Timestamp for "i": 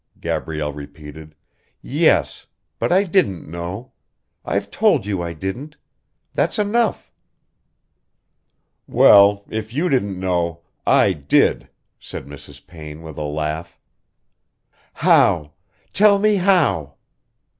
2.91-3.03, 5.21-5.33, 10.87-11.13